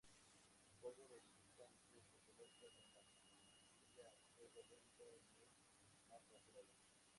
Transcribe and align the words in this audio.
El 0.71 0.75
polvo 0.79 1.05
resultante 1.07 1.85
se 1.85 2.03
coloca 2.25 2.65
con 2.73 2.85
la 2.95 3.03
mantequilla 3.03 4.09
a 4.09 4.35
fuego 4.35 4.63
lento 4.67 5.21
en 5.29 5.93
una 5.93 6.09
cacerola.. 6.25 6.67